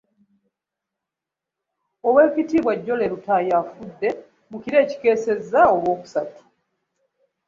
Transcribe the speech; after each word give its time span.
Oweeekitiibwa 2.07 2.73
Jolly 2.85 3.07
Lutaaya 3.11 3.53
afudde 3.61 4.09
mu 4.49 4.57
kiro 4.63 4.77
ekikeesezza 4.83 5.59
Olwokusatu. 5.73 6.43